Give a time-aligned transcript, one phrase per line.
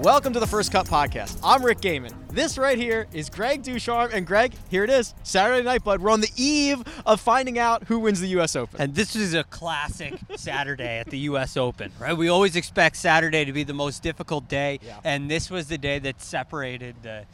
[0.00, 1.38] Welcome to the First Cut Podcast.
[1.42, 2.12] I'm Rick Gehman.
[2.30, 4.12] This right here is Greg DuCharme.
[4.12, 5.12] And Greg, here it is.
[5.24, 6.00] Saturday night, bud.
[6.00, 8.54] We're on the eve of finding out who wins the U.S.
[8.54, 8.80] Open.
[8.80, 11.56] And this is a classic Saturday at the U.S.
[11.56, 12.16] Open, right?
[12.16, 14.98] We always expect Saturday to be the most difficult day, Yeah.
[15.04, 17.24] and this was the day that separated the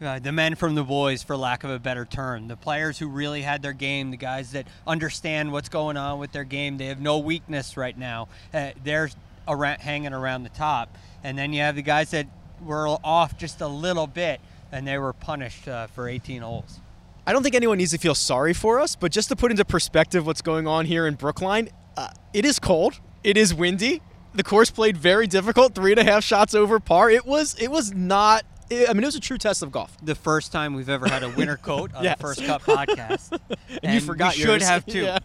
[0.00, 2.46] uh, the men from the boys, for lack of a better term.
[2.46, 6.30] The players who really had their game, the guys that understand what's going on with
[6.30, 8.28] their game, they have no weakness right now.
[8.54, 9.10] Uh, they're
[9.48, 12.26] around, hanging around the top, and then you have the guys that
[12.64, 14.40] were off just a little bit,
[14.72, 16.80] and they were punished uh, for 18 holes.
[17.26, 19.64] I don't think anyone needs to feel sorry for us, but just to put into
[19.64, 23.00] perspective what's going on here in Brookline, uh, it is cold.
[23.22, 24.00] It is windy.
[24.34, 27.10] The course played very difficult, three and a half shots over par.
[27.10, 28.44] It was it was not.
[28.70, 29.96] I mean, it was a true test of golf.
[30.02, 32.18] the first time we've ever had a winter coat on Yes.
[32.18, 33.38] the First Cut podcast.
[33.82, 35.02] and, you forgot we should have two.
[35.04, 35.18] Yeah.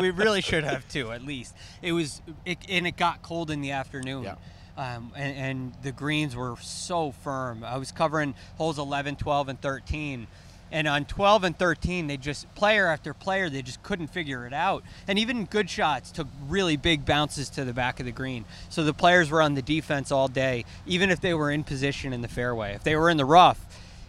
[0.00, 1.54] we really should have two at least.
[1.82, 4.24] It was, it, and it got cold in the afternoon.
[4.24, 4.34] Yeah.
[4.76, 7.62] Um, and, and the greens were so firm.
[7.64, 10.26] I was covering holes 11, 12, and 13.
[10.72, 14.52] And on 12 and 13, they just, player after player, they just couldn't figure it
[14.52, 14.84] out.
[15.08, 18.44] And even good shots took really big bounces to the back of the green.
[18.68, 22.12] So the players were on the defense all day, even if they were in position
[22.12, 22.74] in the fairway.
[22.74, 23.66] If they were in the rough,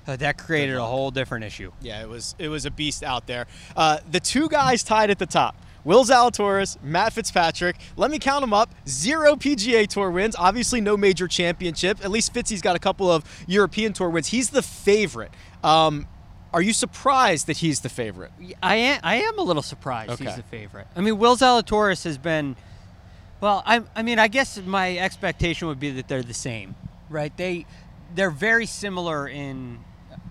[0.07, 1.71] uh, that created a whole different issue.
[1.81, 3.45] Yeah, it was it was a beast out there.
[3.75, 5.55] Uh, the two guys tied at the top.
[5.83, 7.75] Will Zalatoris, Matt Fitzpatrick.
[7.97, 8.73] Let me count them up.
[8.87, 10.35] Zero PGA Tour wins.
[10.37, 12.03] Obviously, no major championship.
[12.03, 14.27] At least Fitzy's got a couple of European Tour wins.
[14.27, 15.31] He's the favorite.
[15.63, 16.07] Um,
[16.53, 18.31] are you surprised that he's the favorite?
[18.61, 20.25] I am, I am a little surprised Okay.
[20.25, 20.87] he's the favorite.
[20.95, 22.55] I mean, Will Zalatoris has been,
[23.39, 26.75] well, I, I mean, I guess my expectation would be that they're the same,
[27.09, 27.35] right?
[27.37, 27.65] They,
[28.13, 29.79] they're very similar in,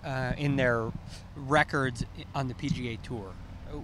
[0.05, 0.91] uh, in their
[1.35, 2.05] records
[2.35, 3.31] on the PGA Tour.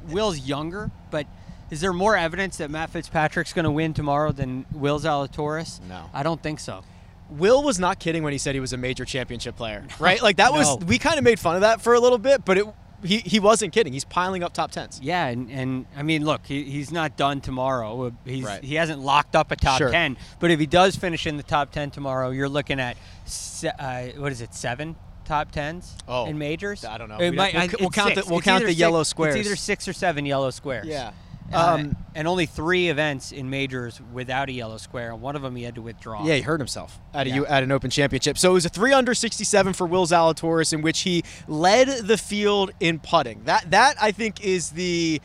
[0.10, 1.26] Will's younger, but
[1.72, 5.82] is there more evidence that Matt Fitzpatrick's going to win tomorrow than Will Zalatoris?
[5.88, 6.10] No.
[6.14, 6.84] I don't think so.
[7.30, 10.22] Will was not kidding when he said he was a major championship player, right?
[10.22, 12.58] Like that was we kind of made fun of that for a little bit, but
[12.58, 12.66] it
[13.04, 13.94] he, he wasn't kidding.
[13.94, 15.00] He's piling up top tens.
[15.04, 18.08] Yeah, and, and I mean, look, he, he's not done tomorrow.
[18.08, 18.64] Uh, He's Right.
[18.64, 19.92] he hasn't locked up a top Sure.
[19.92, 20.18] ten.
[20.40, 24.20] But if he does finish in the top ten tomorrow, you're looking at se- uh,
[24.20, 24.96] what is it, seven
[25.26, 26.86] top tens Oh, in majors?
[26.86, 27.18] I don't know.
[27.18, 29.36] It We'd might- have- we'll- we'll count the- we'll It's count the six- yellow squares.
[29.36, 30.88] It's either six or seven yellow squares.
[30.88, 31.12] Yeah.
[31.54, 35.42] Uh, Um, and only three events in majors without a yellow square, and one of
[35.42, 36.26] them he had to withdraw.
[36.26, 37.42] Yeah, he hurt himself at a Yeah.
[37.48, 38.38] At an Open Championship.
[38.38, 42.18] So it was a three under 67 for Will Zalatoris, in which he led the
[42.18, 43.44] field in putting.
[43.46, 45.22] That that I think is the.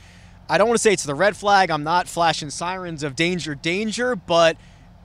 [0.49, 1.71] I don't want to say it's the red flag.
[1.71, 4.57] I'm not flashing sirens of danger, danger, but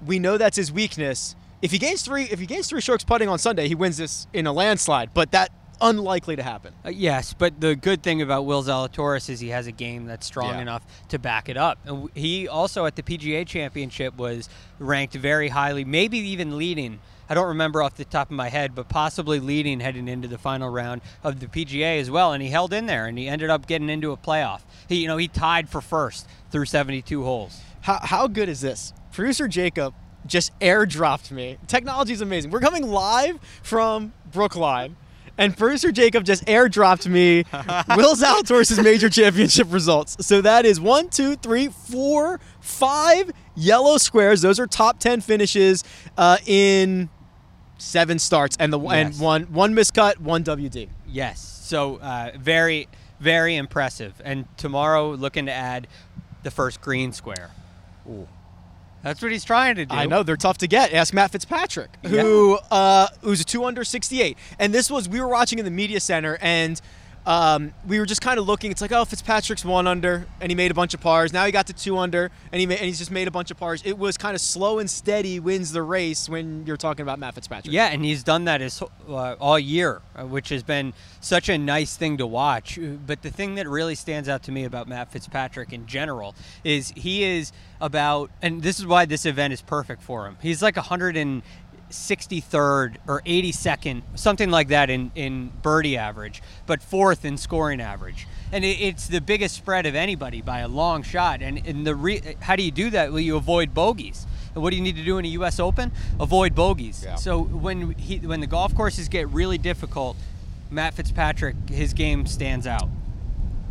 [0.06, 1.36] we know that's his weakness.
[1.62, 4.28] If he gains three, if he gains three strokes putting on Sunday, he wins this
[4.34, 5.12] in a landslide.
[5.14, 5.50] But that
[5.82, 6.74] unlikely to happen.
[6.86, 10.26] Uh, yes, but the good thing about Will Zalatoris is he has a game that's
[10.26, 10.62] strong Yeah.
[10.62, 11.80] enough to back it up.
[11.86, 14.50] And he also at the PGA Championship was
[14.80, 17.00] ranked very highly, maybe even leading.
[17.30, 20.38] I don't remember off the top of my head, but possibly leading heading into the
[20.38, 22.32] final round of the PGA as well.
[22.32, 24.62] And he held in there, and he ended up getting into a playoff.
[24.88, 27.60] He, you know, he tied for first through 72 holes.
[27.82, 28.94] How, how good is this?
[29.12, 29.94] Producer Jacob
[30.26, 31.58] just airdropped me.
[31.68, 32.52] Technology is amazing.
[32.52, 34.96] We're coming live from Brookline,
[35.38, 37.44] and producer Jacob just airdropped me
[37.96, 40.26] Will Zalatoris' major championship results.
[40.26, 44.42] So that is one, two, three, four, five yellow squares.
[44.42, 45.84] Those are top ten finishes
[46.18, 47.10] uh, in
[47.78, 50.90] seven starts, and the and one one miscut, one WD.
[51.08, 51.42] Yes.
[51.42, 52.88] So uh, very,
[53.20, 54.22] very impressive.
[54.24, 55.88] And tomorrow, looking to add
[56.44, 57.52] the first green square.
[59.04, 59.96] That's what he's trying to do.
[59.96, 60.92] I know they're tough to get.
[60.94, 64.38] Ask Matt Fitzpatrick, who uh, who's a two under sixty eight.
[64.60, 66.82] And this was we were watching in the media center, and
[67.28, 68.72] um, we were just kind of looking.
[68.72, 71.34] It's like, oh, Fitzpatrick's one under, and he made a bunch of pars.
[71.34, 73.52] Now he got to two under, and he ma- and he's just made a bunch
[73.52, 73.82] of pars.
[73.86, 77.36] It was kind of slow and steady wins the race when you're talking about Matt
[77.36, 77.74] Fitzpatrick.
[77.74, 81.58] Yeah, and he's done that his, uh, all year, uh, which has been such a
[81.58, 82.80] nice thing to watch.
[82.80, 86.34] Uh, But the thing that really stands out to me about Matt Fitzpatrick in general
[86.64, 87.52] is he is
[87.82, 90.38] about, and this is why this event is perfect for him.
[90.42, 90.78] He's like
[91.90, 98.28] 163rd or 82nd, something like that in, in birdie average, but fourth in scoring average.
[98.52, 101.42] And it, it's the biggest spread of anybody by a long shot.
[101.42, 103.12] And, and the re, how do you do that?
[103.12, 104.26] Well, you avoid bogeys.
[104.54, 105.60] And what do you need to do in a U.S.
[105.60, 105.92] Open?
[106.20, 107.04] Avoid bogeys.
[107.04, 107.16] Yeah.
[107.16, 110.18] So when he when the golf courses get really difficult,
[110.72, 112.90] Matt Fitzpatrick his game stands out.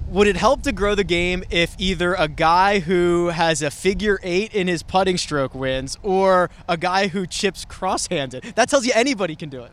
[0.08, 4.20] Would it help to grow the game if either a guy who has a figure
[4.22, 8.44] eight in his putting stroke wins, or a guy who chips cross-handed?
[8.54, 9.72] That tells you anybody can do it.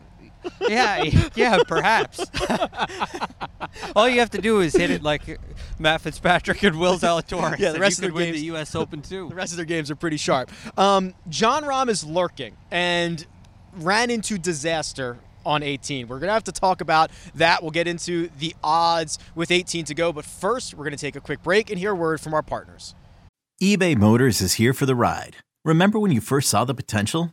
[0.68, 1.04] Yeah,
[1.34, 2.26] yeah, perhaps.
[3.96, 5.40] All you have to do is hit it like
[5.78, 7.58] Matt Fitzpatrick and Will Zalatoris.
[7.64, 8.74] Yeah, the rest of their games- the U.S.
[8.74, 9.28] Open too.
[9.28, 10.50] The rest of their games are pretty sharp.
[10.78, 13.24] Um, Jon Rahm is lurking and
[13.76, 16.08] ran into disaster on 18.
[16.08, 17.62] We're going to have to talk about that.
[17.62, 20.12] We'll get into the odds with 18 to go.
[20.12, 22.42] But first, we're going to take a quick break and hear a word from our
[22.42, 22.94] partners.
[23.62, 25.36] eBay Motors is here for the ride.
[25.64, 27.32] Remember when you first saw the potential?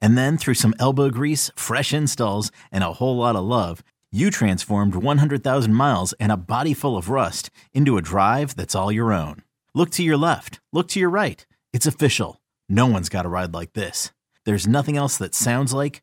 [0.00, 4.30] And then through some elbow grease, fresh installs, and a whole lot of love, you
[4.30, 9.12] transformed 100,000 miles and a body full of rust into a drive that's all your
[9.12, 9.42] own.
[9.74, 11.46] Look to your left, look to your right.
[11.72, 12.40] It's official.
[12.68, 14.10] No one's got a ride like this.
[14.44, 16.02] There's nothing else that sounds like,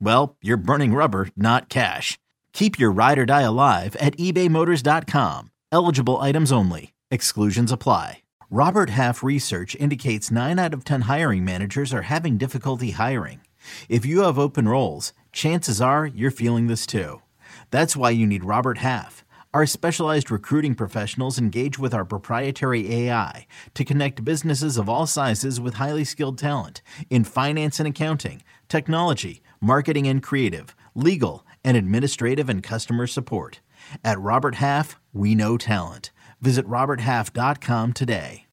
[0.00, 2.18] well, you're burning rubber, not cash.
[2.52, 5.50] Keep your ride or die alive at ebaymotors.com.
[5.72, 6.92] Eligible items only.
[7.10, 8.22] Exclusions apply.
[8.50, 13.40] Robert Half research indicates 9 out of 10 hiring managers are having difficulty hiring.
[13.88, 17.22] If you have open roles, chances are you're feeling this too.
[17.70, 19.24] That's why you need Robert Half.
[19.54, 25.60] Our specialized recruiting professionals engage with our proprietary AI to connect businesses of all sizes
[25.60, 32.50] with highly skilled talent in finance and accounting, technology, marketing and creative, legal, and administrative
[32.50, 33.60] and customer support.
[34.04, 36.10] At Robert Half, we know talent.
[36.42, 38.46] Visit RobertHalf.com today.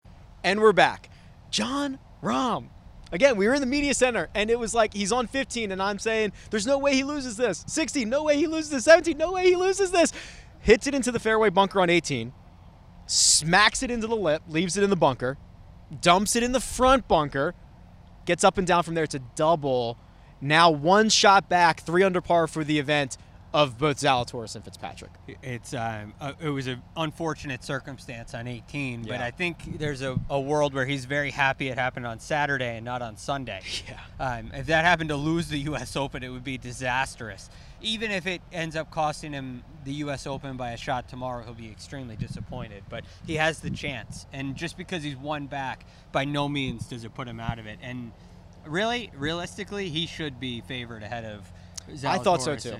[0.44, 1.10] And we're back.
[1.50, 2.69] Jon Rahm.
[3.12, 5.84] Again, we were in the media center, and it was like he's on 15, and
[5.84, 7.66] I'm saying, there's no way he loses this.
[7.68, 8.86] 16, no way he loses this.
[8.86, 10.14] 17, no way he loses this.
[10.62, 12.31] Hits it into the fairway bunker on 18,
[13.06, 15.38] smacks it into the lip, leaves it in the bunker,
[16.00, 17.54] dumps it in the front bunker,
[18.25, 19.98] gets up and down from there to double.
[20.42, 23.18] Now one shot back, three under par for the event
[23.54, 25.12] of both Zalatoris and Fitzpatrick.
[25.44, 30.18] It's um, uh, it was an unfortunate circumstance on 18, but I think there's a,
[30.30, 33.62] a world where he's very happy it happened on Saturday and not on Sunday.
[33.88, 34.00] Yeah.
[34.20, 35.96] Um, if that happened to lose the U.S.
[35.96, 37.50] Open, it would be disastrous.
[37.82, 40.28] Even if it ends up costing him the U.S.
[40.28, 42.84] Open by a shot tomorrow, he'll be extremely disappointed.
[42.90, 47.04] But he has the chance, and just because he's one back, by no means does
[47.04, 47.80] it put him out of it.
[47.82, 48.12] And
[48.66, 51.52] really, realistically, he should be favored ahead of.
[52.06, 52.75] I thought so too.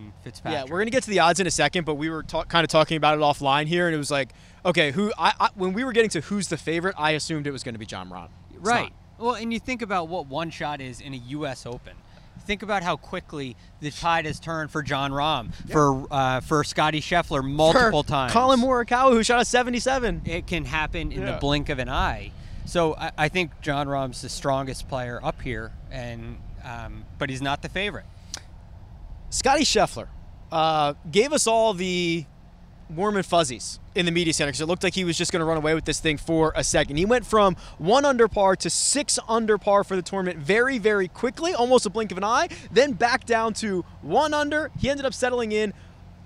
[0.46, 2.64] Yeah, we're gonna get to the odds in a second, but we were ta- kind
[2.64, 4.30] of talking about it offline here, and it was like,
[4.66, 5.12] okay, who?
[5.18, 7.76] I, I when we were getting to who's the favorite, I assumed it was going
[7.76, 8.30] to be Jon Rahm.
[8.54, 8.84] It's Right.
[9.20, 9.26] not.
[9.26, 11.66] Well, and you think about what one shot is in a U.S.
[11.66, 11.94] Open.
[12.46, 17.02] Think about how quickly the tide has turned for Jon Rahm, for uh, for Scottie
[17.02, 18.32] Scheffler multiple For times.
[18.34, 20.22] Collin Morikawa, who shot a 77.
[20.26, 21.34] It can happen in Yeah.
[21.34, 22.32] the blink of an eye.
[22.72, 27.42] So I, I think Jon Rahm's the strongest player up here, and um, but he's
[27.42, 28.06] not the favorite.
[29.30, 30.08] Scottie Scheffler
[30.54, 32.24] uh, gave us all the
[32.90, 35.42] warm and fuzzies in the media center because it looked like he was just going
[35.42, 36.96] to run away with this thing for a second.
[36.96, 41.10] He went from one under par to six under par for the tournament very, very
[41.10, 42.48] quickly, almost a blink of an eye.
[42.72, 44.72] Then back down to one under.
[44.80, 45.74] He ended up settling in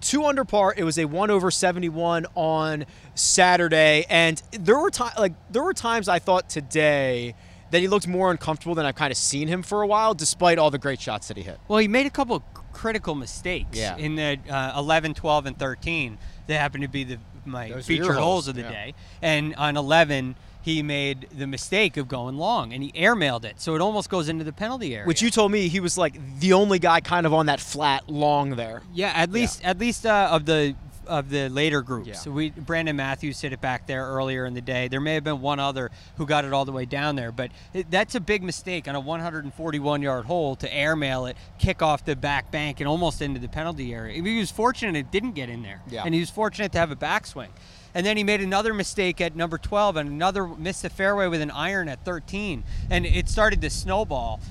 [0.02, 0.74] two under par.
[0.76, 2.86] It was a one over 71 on
[3.16, 7.36] Saturday, and there were ti- like there were times I thought today
[7.72, 10.58] that he looked more uncomfortable than I've kind of seen him for a while, despite
[10.60, 11.60] all the great shots that he hit.
[11.68, 13.98] Well, he made a couple critical mistakes Yeah.
[13.98, 16.18] in the uh, 11, 12, and 13.
[16.48, 18.72] They happened to be the my Those were featured holes, holes of the yeah.
[18.72, 18.94] day.
[19.22, 23.76] And on 11, he made the mistake of going long, and he airmailed it, so
[23.76, 25.06] it almost goes into the penalty area.
[25.06, 28.10] Which you told me he was like the only guy kind of on that flat
[28.10, 28.82] long there.
[28.92, 32.08] yeah, at least at least uh, of the of the later groups.
[32.08, 32.14] Yeah.
[32.16, 34.88] So we Brandon Matthews hit it back there earlier in the day.
[34.88, 37.52] There may have been one other who got it all the way down there, but
[37.76, 42.04] it, that's a big mistake on a 141 yard hole to airmail it, kick off
[42.06, 44.20] the back bank, and almost into the penalty area.
[44.20, 46.02] He was fortunate it didn't get in there, Yeah.
[46.06, 47.50] and he was fortunate to have a backswing.
[47.96, 51.40] And then he made another mistake at number 12 and another missed the fairway with
[51.40, 52.64] an iron at 13.
[52.92, 54.42] And it started to snowball.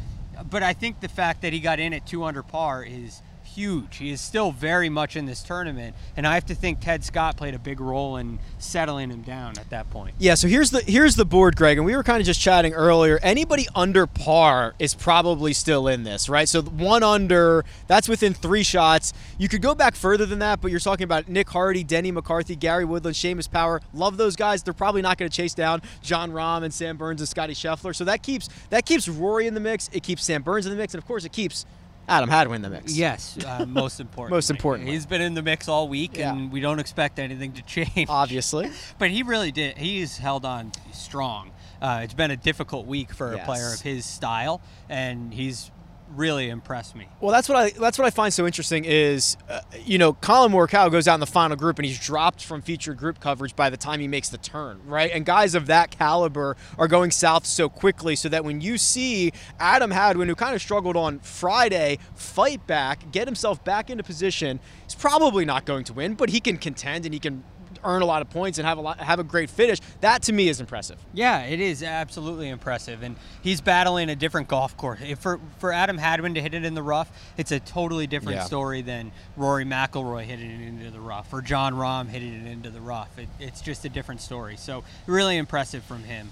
[0.50, 3.20] But I think the fact that he got in at 2 under par is
[3.54, 3.96] huge.
[3.98, 5.94] He is still very much in this tournament.
[6.16, 9.58] And I have to think Ted Scott played a big role in settling him down
[9.58, 10.14] at that point.
[10.18, 12.72] Yeah, so here's the here's the board, Greg, and we were kind of just chatting
[12.72, 13.18] earlier.
[13.22, 16.48] Anybody under par is probably still in this, right?
[16.48, 19.12] So one under, that's within three shots.
[19.38, 22.56] You could go back further than that, but you're talking about Nick Hardy, Denny McCarthy,
[22.56, 23.80] Gary Woodland, Seamus Power.
[23.92, 24.62] Love those guys.
[24.62, 27.94] They're probably not going to chase down Jon Rahm and Sam Burns and Scottie Scheffler.
[27.94, 29.88] So that keeps that keeps Rory in the mix.
[29.92, 31.66] It keeps Sam Burns in the mix, and of course, it keeps
[32.08, 32.94] Adam Hadwin in the mix.
[32.96, 34.34] Yes, uh, most important.
[34.34, 34.88] Most important.
[34.88, 36.32] He's been in the mix all week, Yeah.
[36.34, 38.06] and we don't expect anything to change.
[38.08, 38.70] obviously.
[38.98, 39.78] But he really did.
[39.78, 41.50] He's held on strong.
[41.80, 45.70] Uh, it's been a difficult week for a player of his style, and he's
[46.16, 47.08] really impressed me.
[47.20, 50.52] Well, that's what I that's what I find so interesting is, uh, you know, Collin
[50.52, 53.70] Morikawa goes out in the final group and he's dropped from featured group coverage by
[53.70, 55.10] the time he makes the turn, right?
[55.12, 59.32] And guys of that caliber are going south so quickly, so that when you see
[59.58, 64.60] Adam Hadwin, who kind of struggled on Friday, fight back, get himself back into position,
[64.84, 67.44] he's probably not going to win, but he can contend and he can
[67.82, 69.78] earn a lot of points and have a lot have a great finish.
[70.00, 70.98] That to me is impressive.
[71.12, 75.00] Yeah, it is absolutely impressive, and he's battling a different golf course.
[75.02, 78.36] If for for Adam Hadwin to hit it in the rough, it's a totally different
[78.38, 78.44] Yeah.
[78.44, 82.70] story than Rory McIlroy hitting it into the rough or Jon Rahm hitting it into
[82.70, 83.18] the rough.
[83.18, 84.56] It, it's just a different story.
[84.56, 86.30] So really impressive from him.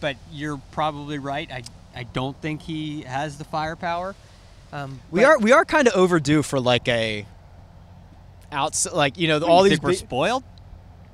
[0.00, 1.50] But you're probably right.
[1.50, 1.62] I
[1.94, 4.14] I don't think he has the firepower.
[4.72, 7.24] Um, We are we are kind of overdue for like a
[8.52, 10.44] outs like you know all you these think we're big- spoiled.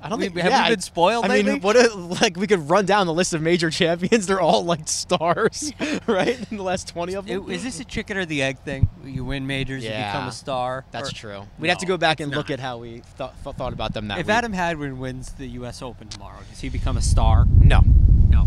[0.03, 2.35] I don't think We- think have we yeah, been spoiled I mean, what a, like
[2.35, 4.27] we could run down the list of major champions.
[4.27, 5.71] They're all like stars,
[6.07, 6.37] right?
[6.51, 7.49] In the last twenty of them.
[7.49, 8.89] It- Is this a chicken or the egg thing?
[9.05, 10.85] You win majors, you become a star.
[10.91, 11.41] That's Or- true.
[11.57, 14.19] We'd have to go back and look at how we thought, thought about them that
[14.19, 14.35] If week.
[14.35, 15.81] Adam Hadwin wins the U.S.
[15.81, 17.45] Open tomorrow, does he become a star?
[17.59, 17.81] no,
[18.29, 18.45] No.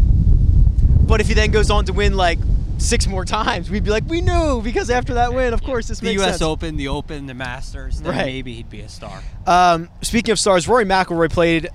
[1.07, 2.39] but if he then goes on to win like
[2.79, 6.01] six more times, we'd be like, we knew because after that win, of course, this
[6.01, 6.31] The makes U.S.
[6.33, 6.43] sense.
[6.43, 8.27] Open, the Open, the Masters, then Right.
[8.27, 9.23] maybe he'd be a star.
[9.47, 11.69] Um, speaking of stars, Rory McIlroy played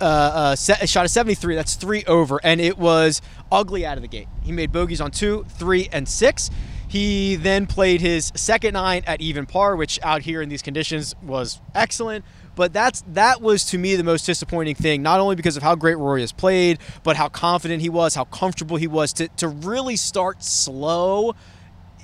[0.00, 1.54] uh, uh, se- a shot of 73.
[1.54, 3.20] That's three over, and it was
[3.52, 4.28] ugly out of the gate.
[4.42, 6.50] He made bogeys on two, three, and six.
[6.88, 11.14] He then played his second nine at even par, which out here in these conditions
[11.22, 12.24] was excellent.
[12.56, 15.76] But that's that was to me the most disappointing thing, not only because of how
[15.76, 19.46] great Rory has played, but how confident he was, how comfortable he was to to
[19.46, 21.36] really start slow.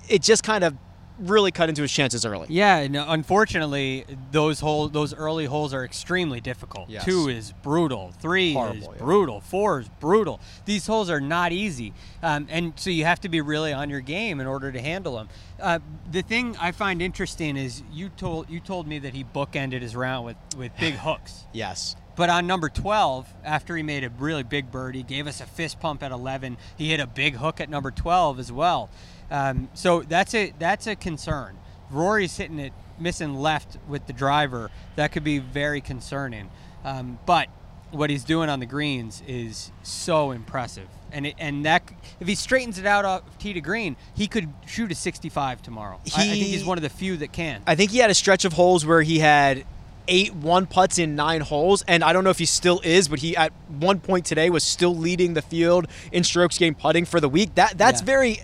[0.09, 0.77] It just kind of
[1.19, 2.47] really cut into his chances early.
[2.51, 6.89] Yeah, and uh, unfortunately, those hole, those early holes are extremely difficult.
[6.89, 7.05] Yes.
[7.05, 8.13] Two is brutal.
[8.21, 9.03] Three is Horrible, yeah.
[9.03, 9.41] brutal.
[9.41, 10.41] Four is brutal.
[10.65, 11.93] These holes are not easy,
[12.23, 15.17] um, and so you have to be really on your game in order to handle
[15.17, 15.29] them.
[15.61, 15.79] Uh,
[16.11, 19.95] the thing I find interesting is you told you told me that he bookended his
[19.95, 21.45] round with with big hooks.
[21.53, 21.97] Yes.
[22.15, 25.81] But on number 12, after he made a really big birdie, gave us a fist
[25.81, 28.91] pump at 11, he hit a big hook at number 12 as well.
[29.33, 31.57] Um, so that's a that's a concern.
[31.91, 34.71] Rory's hitting it missing left with the driver.
[34.97, 36.51] That could be very concerning.
[36.85, 37.49] Um, but
[37.91, 40.89] what he's doing on the greens is so impressive.
[41.11, 41.83] And it, and that
[42.21, 46.01] if he straightens it out off tee to green, he could shoot a 65 tomorrow.
[46.17, 47.63] I, I think he's one of the few that can.
[47.67, 49.65] I think he had a stretch of holes where he had
[50.09, 53.19] eight one putts in nine holes, and I don't know if he still is, but
[53.21, 57.21] he at one point today was still leading the field in strokes gained putting for
[57.21, 57.55] the week.
[57.57, 58.07] That that's Yeah.
[58.07, 58.41] very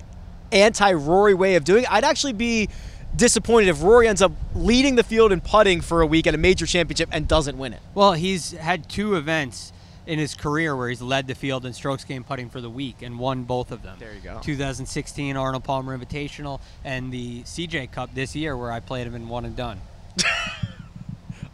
[0.52, 1.92] anti Rory way of doing it.
[1.92, 2.68] I'd actually be
[3.14, 6.38] disappointed if Rory ends up leading the field in putting for a week at a
[6.38, 7.80] major championship and doesn't win it.
[7.94, 9.72] Well, he's had two events
[10.06, 13.02] in his career where he's led the field in strokes gained putting for the week
[13.02, 13.96] and won both of them.
[13.98, 14.40] There you go.
[14.42, 19.28] 2016 Arnold Palmer Invitational and the CJ Cup this year where I played him in
[19.28, 19.80] one and done.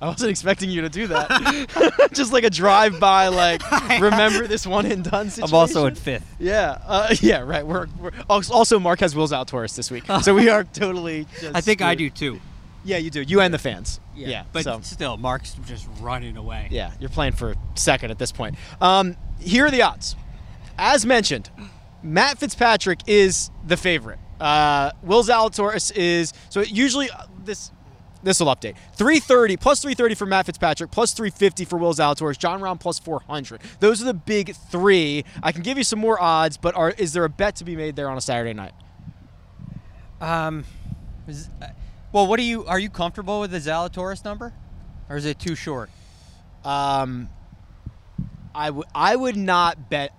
[0.04, 2.11] I wasn't expecting you to do that.
[2.12, 3.62] Just like a drive by, like
[4.00, 5.54] remember this one and done situation.
[5.54, 6.26] I'm also in fifth.
[6.38, 7.66] Yeah, uh, yeah, right.
[7.66, 11.26] We're, we're also Mark has Will Zalatoris this week, so we are totally.
[11.54, 12.38] I think I do too.
[12.84, 13.23] Yeah, you do.
[13.23, 13.99] You and the fans.
[14.14, 16.68] Yeah, but so still, Mark's just running away.
[16.70, 18.56] yeah, you're playing for second at this point.
[18.82, 20.16] Um, here are the odds.
[20.76, 21.49] As mentioned,
[22.02, 24.18] Matt Fitzpatrick is the favorite.
[24.38, 27.70] Uh, Will Zalatoris is so usually uh, this.
[28.24, 28.76] This will update.
[28.96, 33.60] 330 plus 330 for Matt Fitzpatrick, plus 350 for Will Zalatoris, Jon Rahm plus 400.
[33.80, 35.24] Those are the big three.
[35.42, 37.76] I can give you some more odds, but are is there a bet to be
[37.76, 38.72] made there on a Saturday night?
[40.20, 40.64] Um,
[41.28, 41.66] is- uh,
[42.12, 42.64] well, what are you?
[42.66, 44.52] Are you comfortable with the Zalatoris number?
[45.08, 45.90] or is it too short?
[46.64, 47.28] Um,
[48.54, 50.12] I would I would not bet.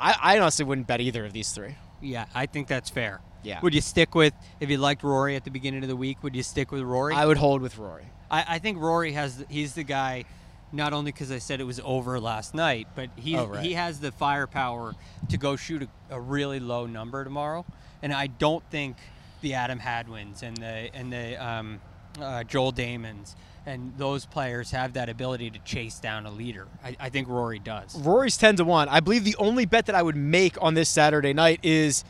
[0.00, 1.76] I, I honestly wouldn't bet either of these three.
[2.00, 3.20] Yeah, I think that's fair.
[3.44, 3.60] Yeah.
[3.60, 6.22] Would you stick with if you liked Rory at the beginning of the week?
[6.22, 7.14] Would you stick with Rory?
[7.14, 8.04] I would hold with Rory.
[8.30, 10.24] I, I think Rory has he's the guy.
[10.72, 13.62] Not only because I said it was over last night, but he Oh, right.
[13.64, 14.94] he has the firepower
[15.28, 17.64] to go shoot a, a really low number tomorrow,
[18.02, 18.96] and I don't think
[19.40, 21.80] the Adam Hadwins and the and the um,
[22.20, 23.36] uh, Joel Dahmens
[23.66, 26.66] and those players have that ability to chase down a leader.
[26.84, 27.94] I, I think Rory does.
[28.00, 28.88] Rory's ten to one.
[28.88, 32.02] I believe the only bet that I would make on this Saturday night is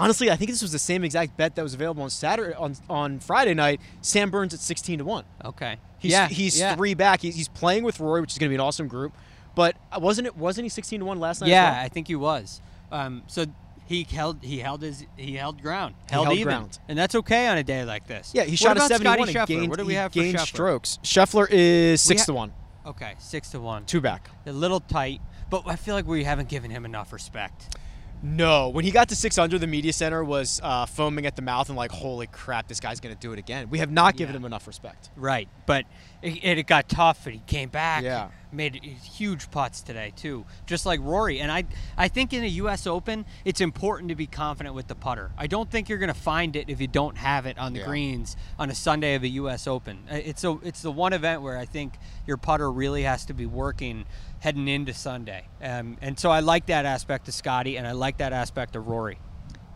[0.00, 2.74] honestly, I think this was the same exact bet that was available on Saturday on
[2.88, 3.80] on Friday night.
[4.00, 5.24] Sam Burns at sixteen to one.
[5.44, 5.76] Okay.
[5.98, 6.74] He's yeah, he's yeah.
[6.76, 7.20] three back.
[7.20, 9.12] He's, he's playing with Rory, which is going to be an awesome group.
[9.54, 11.50] But wasn't it wasn't he sixteen to one last night?
[11.50, 11.84] Yeah, well?
[11.84, 12.60] I think he was.
[12.90, 13.44] Um, so
[13.86, 16.78] he held he held his he held ground, He held, held even, ground.
[16.88, 18.30] and that's okay on a day like this.
[18.34, 18.44] yeah.
[18.44, 19.46] He What shot a seventy-one and Scheffler?
[19.46, 20.46] gained, What do we have for gained Scheffler?
[20.46, 20.98] strokes.
[21.02, 22.52] Scheffler is six ha- to one,
[22.86, 23.84] Okay, six to one.
[23.86, 24.30] two back.
[24.46, 27.76] A little tight, but I feel like we haven't given him enough respect.
[28.22, 31.42] No, when he got to six under, the media center was uh, foaming at the
[31.42, 34.16] mouth and like, "Holy crap, this guy's going to do it again." We have not
[34.16, 34.40] given Yeah.
[34.40, 35.10] him enough respect.
[35.16, 35.86] Right, but
[36.22, 38.02] it, it got tough, and he came back.
[38.02, 38.28] Yeah.
[38.52, 41.38] made huge putts today too, just like Rory.
[41.40, 41.64] And I,
[41.96, 42.86] I think in a U.S.
[42.86, 45.30] Open, it's important to be confident with the putter.
[45.38, 47.78] I don't think you're going to find it if you don't have it on the
[47.80, 47.86] Yeah.
[47.86, 49.66] greens on a Sunday of a U.S.
[49.68, 49.98] Open.
[50.10, 51.94] Uh, It's a, it's the one event where I think
[52.26, 54.04] your putter really has to be working
[54.40, 55.46] heading into Sunday.
[55.62, 58.88] Um, and so I like that aspect of Scottie, and I like that aspect of
[58.88, 59.18] Rory.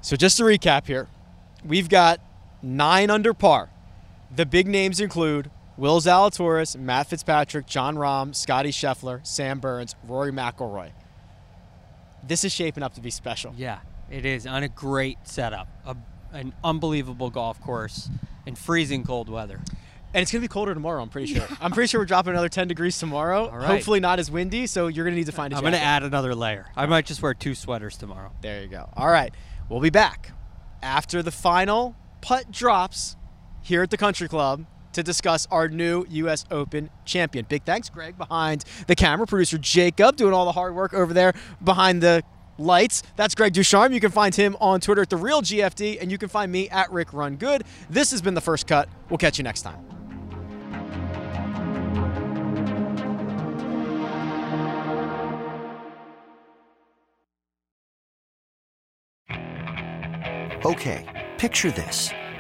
[0.01, 1.07] So just to recap here,
[1.65, 2.19] we've got
[2.61, 3.71] nine under par.
[4.35, 10.31] The big names include Will Zalatoris, Matt Fitzpatrick, Jon Rahm, Scottie Scheffler, Sam Burns, Rory
[10.31, 10.93] McIlroy.
[12.23, 13.53] This is shaping up to be special.
[13.57, 15.97] Yeah, it is on a great setup, a,
[16.33, 18.09] an unbelievable golf course
[18.47, 19.61] in freezing cold weather.
[20.15, 21.47] And it's going to be colder tomorrow, I'm pretty sure.
[21.61, 23.49] I'm pretty sure we're dropping another 10 degrees tomorrow.
[23.49, 23.67] All right.
[23.67, 25.79] Hopefully not as windy, so you're going to need to find a I'm jacket.
[25.79, 26.67] to add another layer.
[26.77, 28.31] I might just wear two sweaters tomorrow.
[28.41, 28.89] There you go.
[28.97, 29.35] All right.
[29.69, 30.31] We'll be back
[30.85, 33.17] after the final putt drops
[33.61, 36.45] here at the Country Club to discuss our new U.S.
[36.51, 37.47] Open champion.
[37.49, 39.27] Big thanks, Greg, behind the camera.
[39.27, 42.23] Producer Jacob doing all the hard work over there behind the
[42.59, 43.03] lights.
[43.17, 43.93] That's Greg DuCharme.
[43.93, 46.69] You can find him on Twitter at The Real GFD, and you can find me
[46.71, 47.65] at Rick Run Good.
[47.91, 48.89] This has been The First Cut.
[49.11, 49.85] We'll catch you next time.
[60.65, 62.11] Okay, picture this.